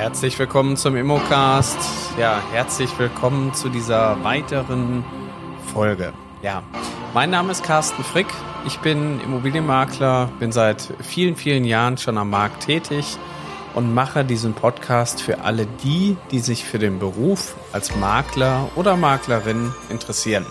[0.00, 1.76] Herzlich willkommen zum Immocast.
[2.18, 5.04] Ja, herzlich willkommen zu dieser weiteren
[5.74, 6.14] Folge.
[6.40, 6.62] Ja,
[7.12, 8.26] mein Name ist Carsten Frick.
[8.66, 13.18] Ich bin Immobilienmakler, bin seit vielen, vielen Jahren schon am Markt tätig
[13.74, 18.96] und mache diesen Podcast für alle die, die sich für den Beruf als Makler oder
[18.96, 20.46] Maklerin interessieren.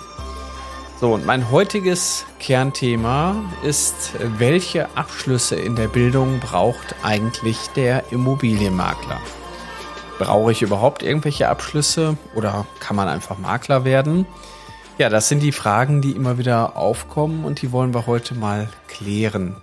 [1.00, 9.21] So, und mein heutiges Kernthema ist, welche Abschlüsse in der Bildung braucht eigentlich der Immobilienmakler?
[10.18, 14.26] Brauche ich überhaupt irgendwelche Abschlüsse oder kann man einfach Makler werden?
[14.98, 18.68] Ja, das sind die Fragen, die immer wieder aufkommen und die wollen wir heute mal
[18.90, 19.56] klären.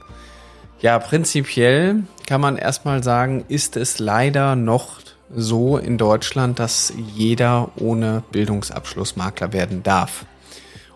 [0.80, 5.00] Ja, prinzipiell kann man erstmal sagen, ist es leider noch
[5.34, 10.24] so in Deutschland, dass jeder ohne Bildungsabschluss Makler werden darf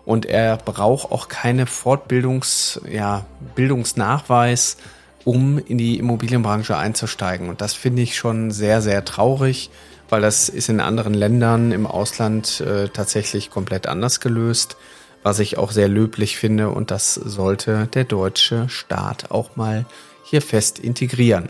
[0.05, 4.77] und er braucht auch keine Fortbildungs, ja, Bildungsnachweis,
[5.23, 7.49] um in die Immobilienbranche einzusteigen.
[7.49, 9.69] Und das finde ich schon sehr, sehr traurig,
[10.09, 14.77] weil das ist in anderen Ländern im Ausland äh, tatsächlich komplett anders gelöst,
[15.23, 19.85] was ich auch sehr löblich finde und das sollte der deutsche Staat auch mal
[20.23, 21.49] hier fest integrieren.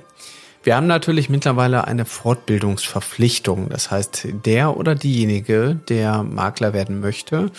[0.64, 3.70] Wir haben natürlich mittlerweile eine Fortbildungsverpflichtung.
[3.70, 7.50] Das heißt, der oder diejenige, der Makler werden möchte,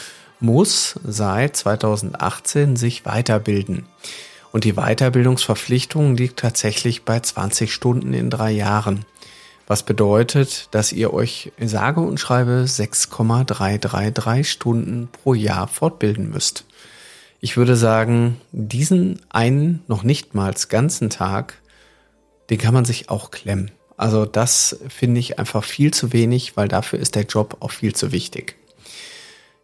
[0.43, 3.87] muss seit 2018 sich weiterbilden.
[4.53, 9.05] Und die Weiterbildungsverpflichtung liegt tatsächlich bei 20 Stunden in drei Jahren.
[9.67, 16.67] Was bedeutet, dass ihr euch sage und schreibe 6,333 Stunden pro Jahr fortbilden müsst.
[17.41, 21.55] Ich würde sagen, diesen einen noch nicht mal ganzen Tag,
[22.51, 23.71] den kann man sich auch klemmen.
[23.97, 27.95] Also das finde ich einfach viel zu wenig, weil dafür ist der Job auch viel
[27.95, 28.57] zu wichtig.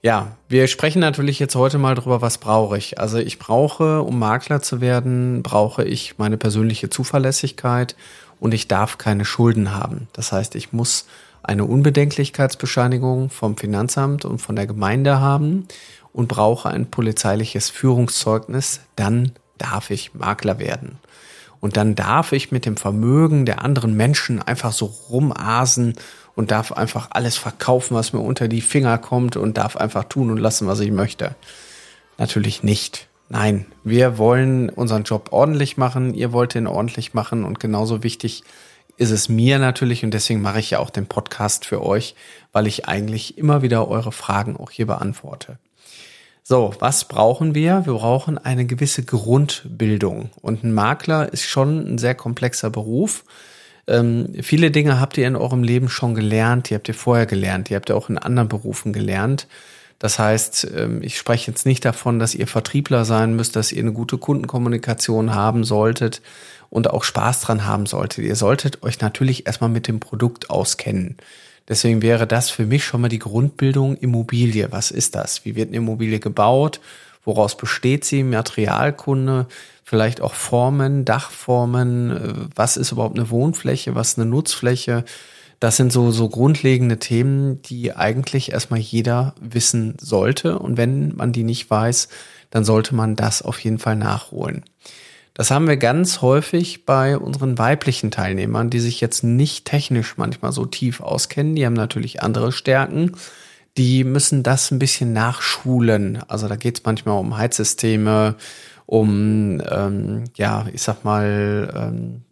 [0.01, 3.01] Ja, wir sprechen natürlich jetzt heute mal drüber, was brauche ich.
[3.01, 7.97] Also ich brauche, um Makler zu werden, brauche ich meine persönliche Zuverlässigkeit
[8.39, 10.07] und ich darf keine Schulden haben.
[10.13, 11.07] Das heißt, ich muss
[11.43, 15.67] eine Unbedenklichkeitsbescheinigung vom Finanzamt und von der Gemeinde haben
[16.13, 18.81] und brauche ein polizeiliches Führungszeugnis.
[18.95, 20.99] Dann darf ich Makler werden.
[21.61, 25.95] Und dann darf ich mit dem Vermögen der anderen Menschen einfach so rumasen
[26.39, 30.31] und darf einfach alles verkaufen, was mir unter die Finger kommt und darf einfach tun
[30.31, 31.35] und lassen, was ich möchte.
[32.17, 33.09] Natürlich nicht.
[33.29, 38.45] Nein, wir wollen unseren Job ordentlich machen, ihr wollt ihn ordentlich machen und genauso wichtig
[38.97, 42.15] ist es mir natürlich und deswegen mache ich ja auch den Podcast für euch,
[42.53, 45.59] weil ich eigentlich immer wieder eure Fragen auch hier beantworte.
[46.45, 47.85] So, was brauchen wir?
[47.85, 53.25] Wir brauchen eine gewisse Grundbildung und ein Makler ist schon ein sehr komplexer Beruf
[53.89, 57.71] ähm, viele Dinge habt ihr in eurem Leben schon gelernt, die habt ihr vorher gelernt,
[57.71, 59.47] die habt ihr auch in anderen Berufen gelernt.
[59.99, 63.83] Das heißt, ähm, ich spreche jetzt nicht davon, dass ihr Vertriebler sein müsst, dass ihr
[63.83, 66.23] eine gute Kundenkommunikation haben solltet
[66.71, 68.25] und auch Spaß dran haben solltet.
[68.25, 71.17] Ihr solltet euch natürlich erstmal mit dem Produkt auskennen.
[71.69, 74.69] Deswegen wäre das für mich schon mal die Grundbildung Immobilie.
[74.71, 75.45] Was ist das?
[75.45, 76.81] Wie wird eine Immobilie gebaut?
[77.29, 78.23] Woraus besteht sie?
[78.23, 79.49] Materialkunde,
[79.85, 85.05] vielleicht auch Formen, Dachformen, äh, was ist überhaupt eine Wohnfläche, was ist eine Nutzfläche.
[85.61, 90.59] Das sind so, so grundlegende Themen, die eigentlich erstmal jeder wissen sollte.
[90.59, 92.09] Und wenn man die nicht weiß,
[92.49, 94.65] dann sollte man das auf jeden Fall nachholen.
[95.35, 100.53] Das haben wir ganz häufig bei unseren weiblichen Teilnehmern, die sich jetzt nicht technisch manchmal
[100.53, 101.57] so tief auskennen.
[101.57, 103.13] Die haben natürlich andere Stärken.
[103.79, 106.23] Die müssen das ein bisschen nachschulen.
[106.29, 108.35] Also da geht es manchmal um Heizsysteme,
[108.87, 112.23] um, ähm, ja, ich sag mal, ähm,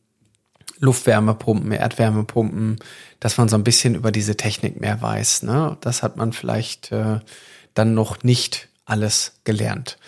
[0.78, 2.78] Luftwärmepumpen, Erdwärmepumpen,
[3.20, 5.44] dass man so ein bisschen über diese Technik mehr weiß.
[5.44, 5.76] Ne?
[5.80, 7.20] Das hat man vielleicht äh,
[7.74, 9.98] dann noch nicht alles gelernt.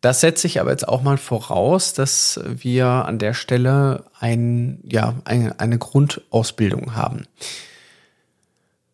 [0.00, 5.14] Das setze ich aber jetzt auch mal voraus, dass wir an der Stelle ein, ja,
[5.24, 7.26] eine, eine Grundausbildung haben.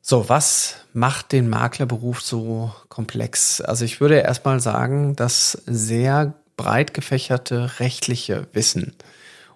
[0.09, 3.61] So, was macht den Maklerberuf so komplex?
[3.61, 8.95] Also ich würde erstmal sagen, dass sehr breit gefächerte rechtliche Wissen.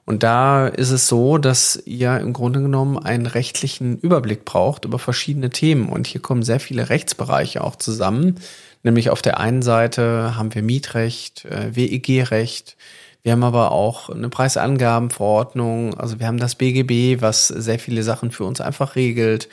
[0.07, 4.99] Und da ist es so, dass ihr im Grunde genommen einen rechtlichen Überblick braucht über
[4.99, 5.89] verschiedene Themen.
[5.89, 8.41] Und hier kommen sehr viele Rechtsbereiche auch zusammen.
[8.83, 12.77] Nämlich auf der einen Seite haben wir Mietrecht, äh, WEG-Recht.
[13.23, 15.95] Wir haben aber auch eine Preisangabenverordnung.
[15.95, 19.49] Also wir haben das BGB, was sehr viele Sachen für uns einfach regelt.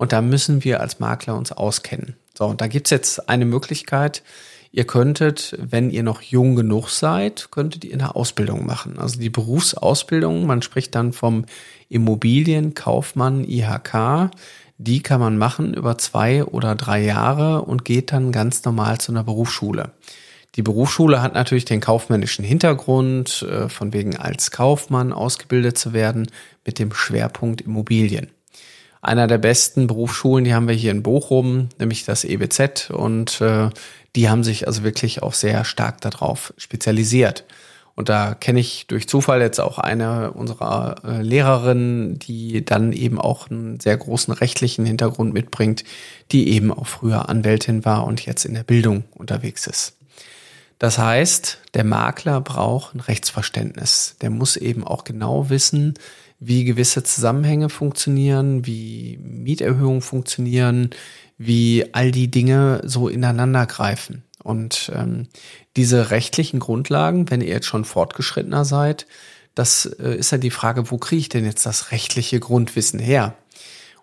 [0.00, 2.16] Und da müssen wir als Makler uns auskennen.
[2.36, 4.22] So, und da gibt's jetzt eine Möglichkeit,
[4.72, 9.00] Ihr könntet, wenn ihr noch jung genug seid, könntet ihr eine Ausbildung machen.
[9.00, 11.44] Also die Berufsausbildung, man spricht dann vom
[11.88, 14.30] Immobilienkaufmann IHK,
[14.78, 19.10] die kann man machen über zwei oder drei Jahre und geht dann ganz normal zu
[19.10, 19.90] einer Berufsschule.
[20.54, 26.28] Die Berufsschule hat natürlich den kaufmännischen Hintergrund, äh, von wegen als Kaufmann ausgebildet zu werden,
[26.64, 28.30] mit dem Schwerpunkt Immobilien.
[29.02, 32.90] Einer der besten Berufsschulen, die haben wir hier in Bochum, nämlich das EBZ.
[32.90, 33.70] Und äh,
[34.16, 37.44] die haben sich also wirklich auch sehr stark darauf spezialisiert.
[37.94, 43.20] Und da kenne ich durch Zufall jetzt auch eine unserer äh, Lehrerinnen, die dann eben
[43.20, 45.84] auch einen sehr großen rechtlichen Hintergrund mitbringt,
[46.32, 49.99] die eben auch früher Anwältin war und jetzt in der Bildung unterwegs ist.
[50.80, 54.16] Das heißt, der Makler braucht ein Rechtsverständnis.
[54.22, 55.92] Der muss eben auch genau wissen,
[56.38, 60.88] wie gewisse Zusammenhänge funktionieren, wie Mieterhöhungen funktionieren,
[61.36, 64.24] wie all die Dinge so ineinander greifen.
[64.42, 65.28] Und ähm,
[65.76, 69.06] diese rechtlichen Grundlagen, wenn ihr jetzt schon fortgeschrittener seid,
[69.54, 73.34] das äh, ist ja die Frage, wo kriege ich denn jetzt das rechtliche Grundwissen her?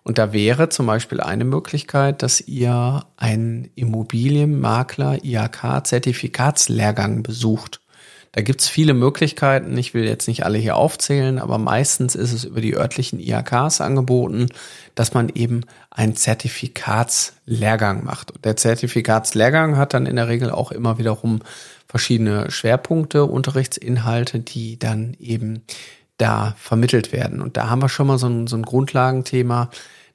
[0.08, 7.82] Und da wäre zum Beispiel eine Möglichkeit, dass ihr einen Immobilienmakler IHK-Zertifikatslehrgang besucht.
[8.32, 9.76] Da gibt's viele Möglichkeiten.
[9.76, 13.82] Ich will jetzt nicht alle hier aufzählen, aber meistens ist es über die örtlichen IHKs
[13.82, 14.46] angeboten,
[14.94, 15.60] dass man eben
[15.90, 18.30] einen Zertifikatslehrgang macht.
[18.30, 21.40] Und der Zertifikatslehrgang hat dann in der Regel auch immer wiederum
[21.86, 25.64] verschiedene Schwerpunkte, Unterrichtsinhalte, die dann eben
[26.16, 27.42] da vermittelt werden.
[27.42, 29.68] Und da haben wir schon mal so ein, so ein Grundlagenthema.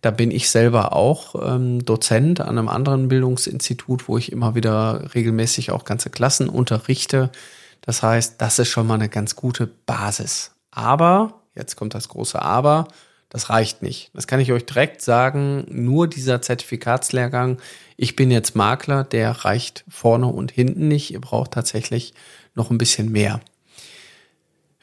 [0.04, 5.16] Da bin ich selber auch ähm, Dozent an einem anderen Bildungsinstitut, wo ich immer wieder
[5.16, 7.32] regelmäßig auch ganze Klassen unterrichte.
[7.80, 10.52] Das heißt, das ist schon mal eine ganz gute Basis.
[10.72, 12.90] Aber, jetzt kommt das große Aber,
[13.30, 14.12] das reicht nicht.
[14.14, 15.64] Das kann ich euch direkt sagen.
[15.70, 17.60] Nur dieser Zertifikatslehrgang,
[17.96, 21.14] ich bin jetzt Makler, der reicht vorne und hinten nicht.
[21.14, 22.14] Ihr braucht tatsächlich
[22.56, 23.40] noch ein bisschen mehr.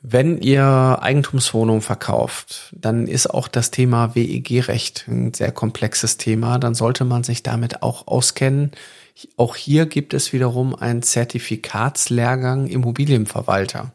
[0.02, 6.58] Wenn ihr Eigentumswohnungen verkauft, dann ist auch das Thema WEG-Recht ein sehr komplexes Thema.
[6.58, 8.70] Dann sollte man sich damit auch auskennen.
[9.36, 13.92] Auch hier gibt es wiederum einen Zertifikatslehrgang Immobilienverwalter.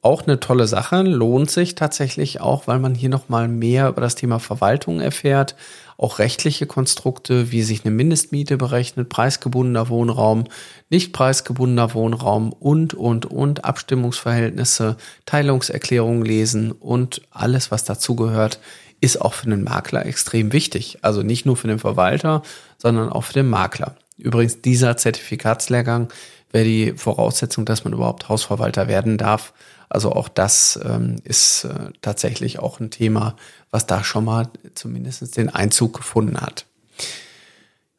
[0.00, 4.16] Auch eine tolle Sache, lohnt sich tatsächlich auch, weil man hier nochmal mehr über das
[4.16, 5.54] Thema Verwaltung erfährt,
[5.96, 10.44] auch rechtliche Konstrukte, wie sich eine Mindestmiete berechnet, preisgebundener Wohnraum,
[10.90, 14.96] nicht preisgebundener Wohnraum und, und, und, Abstimmungsverhältnisse,
[15.26, 18.58] Teilungserklärungen lesen und alles, was dazugehört,
[19.00, 20.98] ist auch für den Makler extrem wichtig.
[21.02, 22.42] Also nicht nur für den Verwalter,
[22.78, 23.96] sondern auch für den Makler.
[24.16, 26.08] Übrigens, dieser Zertifikatslehrgang
[26.52, 29.52] wäre die Voraussetzung, dass man überhaupt Hausverwalter werden darf.
[29.88, 33.36] Also auch das ähm, ist äh, tatsächlich auch ein Thema,
[33.70, 36.66] was da schon mal zumindest den Einzug gefunden hat.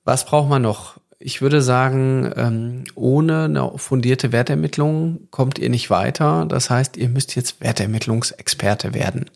[0.04, 1.00] Was braucht man noch?
[1.20, 6.46] Ich würde sagen, ähm, ohne eine fundierte Wertermittlung kommt ihr nicht weiter.
[6.46, 9.30] Das heißt, ihr müsst jetzt Wertermittlungsexperte werden.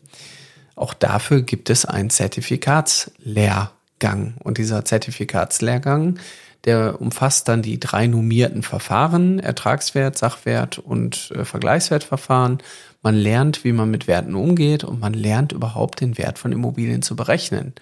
[0.74, 4.34] Auch dafür gibt es einen Zertifikatslehrgang.
[4.42, 6.18] Und dieser Zertifikatslehrgang
[6.64, 12.58] der umfasst dann die drei nummierten Verfahren, Ertragswert, Sachwert und äh, Vergleichswertverfahren.
[13.02, 17.02] Man lernt, wie man mit Werten umgeht und man lernt überhaupt den Wert von Immobilien
[17.02, 17.74] zu berechnen.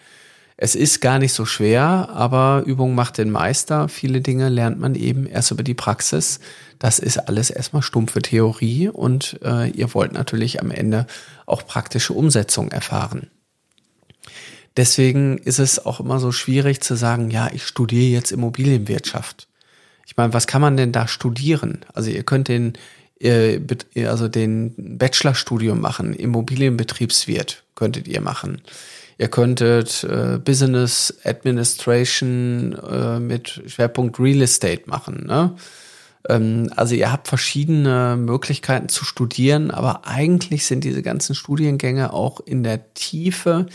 [0.58, 3.90] Es ist gar nicht so schwer, aber Übung macht den Meister.
[3.90, 6.40] Viele Dinge lernt man eben erst über die Praxis.
[6.78, 11.06] Das ist alles erstmal stumpfe Theorie und äh, ihr wollt natürlich am Ende
[11.44, 13.30] auch praktische Umsetzung erfahren.
[14.76, 19.48] Deswegen ist es auch immer so schwierig zu sagen, ja, ich studiere jetzt Immobilienwirtschaft.
[20.06, 21.84] Ich meine, was kann man denn da studieren?
[21.94, 22.74] Also ihr könnt den,
[23.18, 23.58] äh,
[24.06, 28.60] also den Bachelorstudium machen, Immobilienbetriebswirt könntet ihr machen.
[29.18, 35.24] Ihr könntet äh, Business Administration äh, mit Schwerpunkt Real Estate machen.
[35.26, 35.56] Ne?
[36.28, 42.40] Ähm, also ihr habt verschiedene Möglichkeiten zu studieren, aber eigentlich sind diese ganzen Studiengänge auch
[42.40, 43.66] in der Tiefe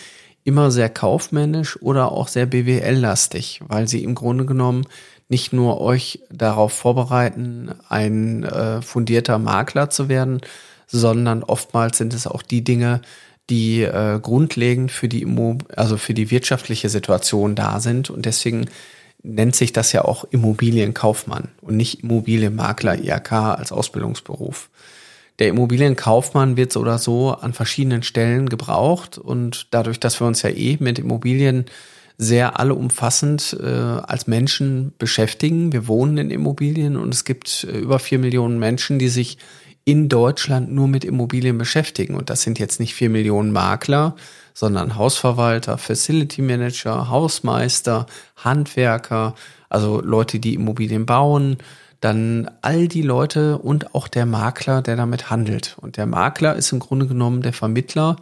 [0.43, 4.85] immer sehr kaufmännisch oder auch sehr BWL-lastig, weil sie im Grunde genommen
[5.29, 10.41] nicht nur euch darauf vorbereiten, ein äh, fundierter Makler zu werden,
[10.87, 13.01] sondern oftmals sind es auch die Dinge,
[13.49, 18.09] die äh, grundlegend für die Immo also für die wirtschaftliche Situation da sind.
[18.09, 18.65] Und deswegen
[19.23, 24.69] nennt sich das ja auch Immobilienkaufmann und nicht Immobilienmakler IHK als Ausbildungsberuf
[25.41, 30.43] der Immobilienkaufmann wird so oder so an verschiedenen Stellen gebraucht und dadurch, dass wir uns
[30.43, 31.65] ja eh mit Immobilien
[32.19, 35.73] sehr allumfassend äh, als Menschen beschäftigen.
[35.73, 39.39] Wir wohnen in Immobilien und es gibt äh, über vier Millionen Menschen, die sich
[39.83, 42.13] in Deutschland nur mit Immobilien beschäftigen.
[42.13, 44.15] Und das sind jetzt nicht vier Millionen Makler,
[44.53, 48.05] sondern Hausverwalter, Facility Manager, Hausmeister,
[48.35, 49.33] Handwerker,
[49.69, 51.57] also Leute, die Immobilien bauen,
[52.01, 55.77] dann all die Leute und auch der Makler, der damit handelt.
[55.79, 58.17] Und der Makler ist im Grunde genommen der Vermittler.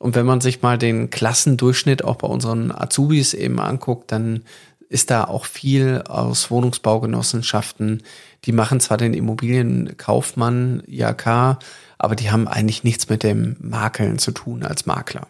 [0.00, 4.42] Und wenn man sich mal den Klassendurchschnitt auch bei unseren Azubis eben anguckt, dann
[4.88, 8.02] ist da auch viel aus Wohnungsbaugenossenschaften.
[8.44, 11.58] Die machen zwar den Immobilienkaufmann, IAK,
[11.98, 15.28] aber die haben eigentlich nichts mit dem Makeln zu tun als Makler.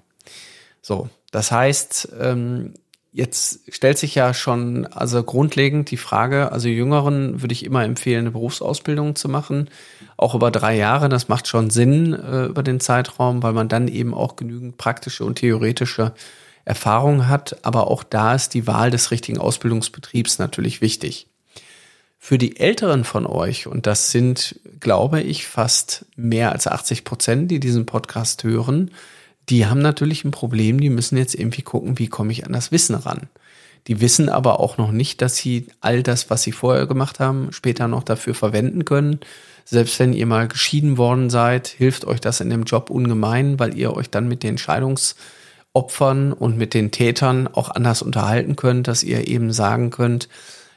[0.80, 2.72] So, das heißt, ähm,
[3.12, 8.20] jetzt stellt sich ja schon also grundlegend die Frage, also Jüngeren würde ich immer empfehlen,
[8.20, 9.68] eine Berufsausbildung zu machen,
[10.16, 11.08] auch über drei Jahre.
[11.08, 15.24] Das macht schon Sinn äh, über den Zeitraum, weil man dann eben auch genügend praktische
[15.24, 16.14] und theoretische
[16.64, 17.64] Erfahrung hat.
[17.64, 21.28] Aber auch da ist die Wahl des richtigen Ausbildungsbetriebs natürlich wichtig.
[22.18, 27.50] Für die Älteren von euch, und das sind, glaube ich, fast mehr als 80 Prozent,
[27.50, 28.92] die diesen Podcast hören,
[29.48, 32.72] die haben natürlich ein Problem, die müssen jetzt irgendwie gucken, wie komme ich an das
[32.72, 33.28] Wissen ran.
[33.88, 37.48] Die wissen aber auch noch nicht, dass sie all das, was sie vorher gemacht haben,
[37.52, 39.18] später noch dafür verwenden können.
[39.64, 43.76] Selbst wenn ihr mal geschieden worden seid, hilft euch das in dem Job ungemein, weil
[43.76, 49.02] ihr euch dann mit den Entscheidungsopfern und mit den Tätern auch anders unterhalten könnt, dass
[49.02, 50.28] ihr eben sagen könnt,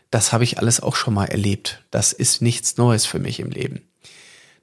[0.10, 1.84] das habe ich alles auch schon mal erlebt.
[1.92, 3.82] Das ist nichts Neues für mich im Leben.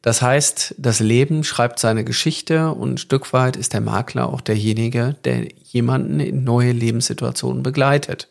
[0.03, 4.41] Das heißt, das Leben schreibt seine Geschichte und ein Stück weit ist der Makler auch
[4.41, 8.29] derjenige, der jemanden in neue Lebenssituationen begleitet.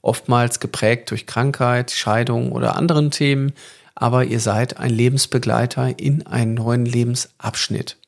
[0.00, 3.52] Oftmals geprägt durch Krankheit, Scheidung oder anderen Themen,
[3.94, 7.98] aber ihr seid ein Lebensbegleiter in einen neuen Lebensabschnitt.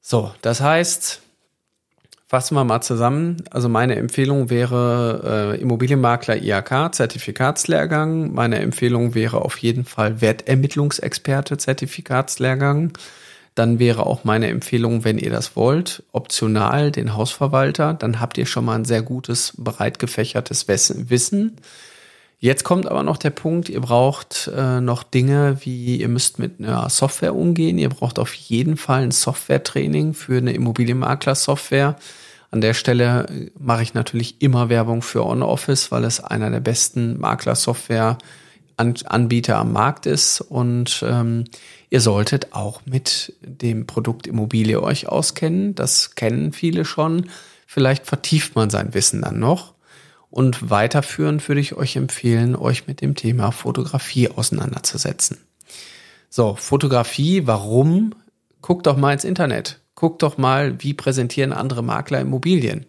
[0.00, 1.20] So, das heißt,
[2.34, 3.44] Fassen wir mal zusammen.
[3.52, 8.34] Also meine Empfehlung wäre äh, Immobilienmakler IHK Zertifikatslehrgang.
[8.34, 12.90] Meine Empfehlung wäre auf jeden Fall Wertermittlungsexperte Zertifikatslehrgang.
[13.54, 17.94] Dann wäre auch meine Empfehlung, wenn ihr das wollt, optional den Hausverwalter.
[17.94, 21.58] Dann habt ihr schon mal ein sehr gutes, breit gefächertes Wissen.
[22.44, 26.60] Jetzt kommt aber noch der Punkt, ihr braucht äh, noch Dinge wie, ihr müsst mit
[26.60, 27.78] einer Software umgehen.
[27.78, 31.96] Ihr braucht auf jeden Fall ein Software-Training für eine Immobilienmakler-Software.
[32.50, 36.60] An der Stelle äh, mache ich natürlich immer Werbung für OnOffice, weil es einer der
[36.60, 40.42] besten Makler-Software-Anbieter am Markt ist.
[40.42, 41.44] Und ähm,
[41.88, 45.74] ihr solltet auch mit dem Produkt Immobilie euch auskennen.
[45.74, 47.30] Das kennen viele schon.
[47.66, 49.73] Vielleicht vertieft man sein Wissen dann noch.
[50.34, 55.38] Und weiterführend würde ich euch empfehlen, euch mit dem Thema Fotografie auseinanderzusetzen.
[56.28, 58.14] So, Fotografie, warum?
[58.60, 62.86] Guckt doch mal ins Internet guck doch mal, wie präsentieren andere Makler Immobilien.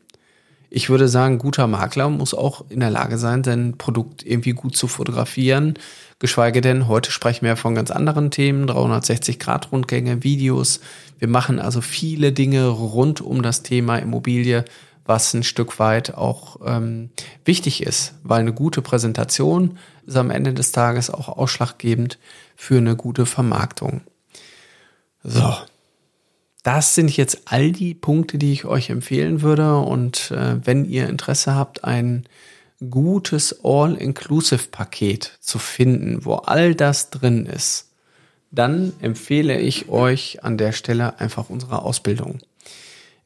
[0.69, 4.75] Ich würde sagen, guter Makler muss auch in der Lage sein, sein Produkt irgendwie gut
[4.75, 5.75] zu fotografieren.
[6.19, 10.81] Geschweige denn, heute sprechen wir von ganz anderen Themen, 360-Grad-Rundgänge, Videos.
[11.19, 14.65] Wir machen also viele Dinge rund um das Thema Immobilie,
[15.05, 17.11] was ein Stück weit auch ähm,
[17.45, 22.17] wichtig ist, weil eine gute Präsentation ist am Ende des Tages auch ausschlaggebend
[22.55, 24.01] für eine gute Vermarktung.
[25.23, 25.55] So,
[26.63, 29.77] das sind jetzt all die Punkte, die ich euch empfehlen würde.
[29.77, 32.27] Und äh, wenn ihr Interesse habt, ein
[32.89, 37.91] gutes All-Inclusive-Paket zu finden, wo all das drin ist,
[38.51, 42.39] dann empfehle ich euch an der Stelle einfach unsere Ausbildung.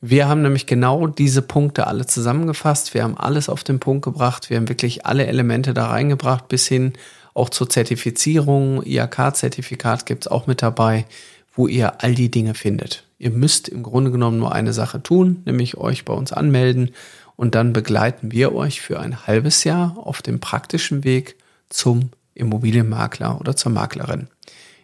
[0.01, 2.93] Wir haben nämlich genau diese Punkte alle zusammengefasst.
[2.93, 4.49] Wir haben alles auf den Punkt gebracht.
[4.49, 6.93] Wir haben wirklich alle Elemente da reingebracht, bis hin
[7.33, 8.81] auch zur Zertifizierung.
[8.83, 11.05] IAK-Zertifikat gibt's auch mit dabei,
[11.53, 13.03] wo ihr all die Dinge findet.
[13.17, 16.91] Ihr müsst im Grunde genommen nur eine Sache tun, nämlich euch bei uns anmelden
[17.35, 21.35] und dann begleiten wir euch für ein halbes Jahr auf dem praktischen Weg
[21.69, 24.27] zum Immobilienmakler oder zur Maklerin.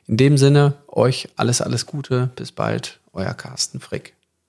[0.07, 2.29] In dem Sinne, euch alles, alles Gute.
[2.35, 4.14] Bis bald, euer Carsten Frick.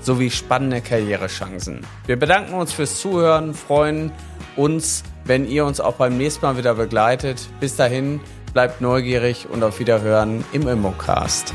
[0.00, 1.86] sowie spannende Karrierechancen.
[2.06, 4.12] Wir bedanken uns fürs Zuhören, freuen
[4.56, 7.48] uns, wenn ihr uns auch beim nächsten Mal wieder begleitet.
[7.60, 8.20] Bis dahin,
[8.52, 11.54] bleibt neugierig und auf Wiederhören im Immocast.